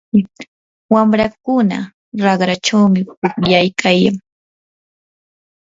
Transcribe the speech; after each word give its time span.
wamrakuna 0.93 1.77
raqrachawmi 2.23 3.01
pukllaykayan. 3.21 4.15